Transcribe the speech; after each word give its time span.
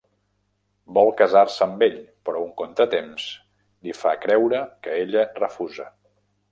Vol 0.97 1.11
casar-se 1.19 1.63
amb 1.67 1.85
ell, 1.87 1.99
però 2.29 2.41
un 2.47 2.49
contratemps 2.63 3.29
li 3.85 3.97
fa 4.03 4.19
creure 4.27 4.67
que 4.87 5.01
ella 5.05 5.33
refusa. 5.45 5.91